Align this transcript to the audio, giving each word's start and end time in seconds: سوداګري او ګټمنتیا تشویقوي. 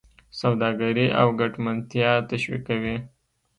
سوداګري 0.41 1.07
او 1.21 1.27
ګټمنتیا 1.39 2.11
تشویقوي. 2.29 2.97